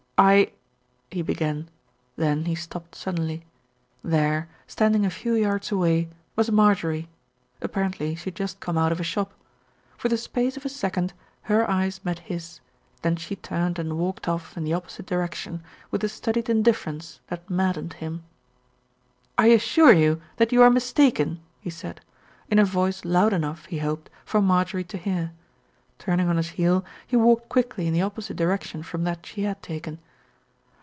[0.17, 0.51] "I"
[1.09, 1.67] he began,
[2.15, 3.43] then he stopped suddenly.
[4.03, 7.09] There, standing a few yards away, was Marjorie.
[7.59, 9.33] Appar ently she had just come out of a shop.
[9.97, 11.13] For the space of a second
[11.49, 12.59] her eyes met his,
[13.01, 17.49] then she turned and walked off in the opposite direction, with a studied indifference that
[17.49, 18.23] maddened him.
[19.39, 21.99] "I assure you that you are mistaken," he said,
[22.47, 25.31] in a voice loud enough, he hoped, for Marjorie to hear.
[25.97, 29.63] Turning on his heel, he walked quickly in the opposite direction from that she had
[29.63, 29.97] taken.